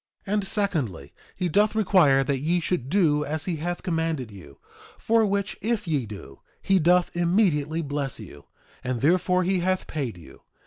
[0.25, 4.57] 2:24 And secondly, he doth require that ye should do as he hath commanded you;
[4.97, 8.45] for which if ye do, he doth immediately bless you;
[8.83, 10.41] and therefore he hath paid you.